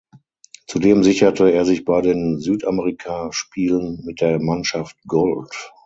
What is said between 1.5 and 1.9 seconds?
er sich